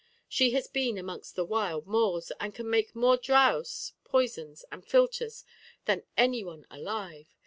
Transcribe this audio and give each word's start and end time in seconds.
She 0.27 0.49
has 0.53 0.67
been 0.67 0.97
amongst 0.97 1.35
the 1.35 1.45
wild 1.45 1.85
Moors, 1.85 2.31
and 2.39 2.55
can 2.55 2.67
make 2.67 2.95
more 2.95 3.17
draos, 3.17 3.93
poisons, 4.03 4.65
and 4.71 4.83
philtres 4.83 5.45
than 5.85 6.01
any 6.17 6.43
one 6.43 6.65
alive. 6.71 7.27